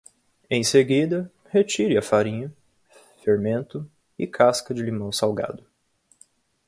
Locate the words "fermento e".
3.23-4.25